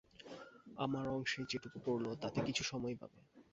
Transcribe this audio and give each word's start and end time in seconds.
আমার 0.77 1.05
অংশে 1.09 1.39
যেটুকু 1.51 1.77
পড়ল 1.85 2.05
তাতে 2.21 2.39
কিছু 2.47 2.63
সময় 2.63 2.95
পাবে। 3.01 3.19